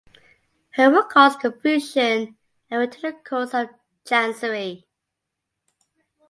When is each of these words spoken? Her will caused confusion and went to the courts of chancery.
Her 0.71 0.89
will 0.89 1.03
caused 1.03 1.41
confusion 1.41 2.35
and 2.71 2.79
went 2.79 2.93
to 2.93 3.01
the 3.01 3.13
courts 3.13 3.53
of 3.53 3.67
chancery. 4.03 4.87